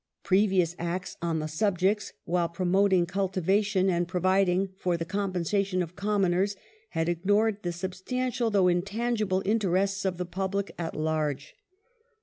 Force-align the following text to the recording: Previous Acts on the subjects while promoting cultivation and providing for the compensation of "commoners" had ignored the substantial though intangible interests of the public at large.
Previous 0.23 0.75
Acts 0.79 1.15
on 1.21 1.37
the 1.37 1.47
subjects 1.47 2.11
while 2.25 2.49
promoting 2.49 3.05
cultivation 3.05 3.87
and 3.87 4.07
providing 4.07 4.69
for 4.79 4.97
the 4.97 5.05
compensation 5.05 5.83
of 5.83 5.95
"commoners" 5.95 6.55
had 6.89 7.07
ignored 7.07 7.57
the 7.61 7.71
substantial 7.71 8.49
though 8.49 8.67
intangible 8.67 9.43
interests 9.45 10.03
of 10.03 10.17
the 10.17 10.25
public 10.25 10.73
at 10.79 10.95
large. 10.95 11.53